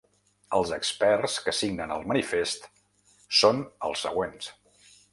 Els 0.59 0.71
experts 0.77 1.35
que 1.49 1.53
signen 1.57 1.95
el 1.97 2.09
manifest 2.13 2.67
són 3.43 3.63
els 3.91 4.05
següents. 4.09 4.53